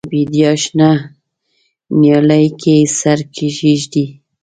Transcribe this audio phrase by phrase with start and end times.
[0.05, 0.89] د بیدیا شنه
[2.01, 4.05] نیالۍ کې سر کښېږدي